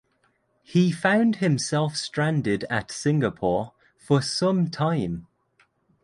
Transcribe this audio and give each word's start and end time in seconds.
He 0.63 0.91
found 0.91 1.35
himself 1.35 1.95
stranded 1.95 2.63
at 2.71 2.89
Singapore 2.91 3.73
for 3.99 4.19
some 4.19 4.71
time. 4.71 5.27